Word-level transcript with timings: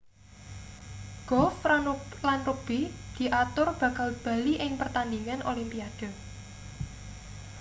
golf 1.29 1.57
lan 2.27 2.37
rugbi 2.47 2.79
diatur 3.17 3.67
bakal 3.81 4.09
bali 4.23 4.53
ing 4.65 4.73
pertandingan 4.81 5.41
olimpiade 5.51 6.09